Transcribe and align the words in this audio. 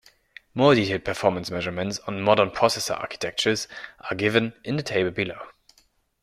More 0.55 0.73
detailed 0.73 1.05
performance 1.05 1.51
measurements 1.51 1.99
on 2.07 2.23
modern 2.23 2.49
processor 2.49 2.99
architectures 2.99 3.67
are 4.09 4.15
given 4.17 4.53
in 4.63 4.75
the 4.77 4.81
table 4.81 5.11
below. 5.11 5.37